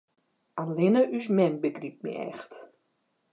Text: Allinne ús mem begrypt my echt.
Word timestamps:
Allinne 0.61 1.03
ús 1.17 1.27
mem 1.35 1.53
begrypt 1.63 2.01
my 2.03 2.13
echt. 2.29 2.51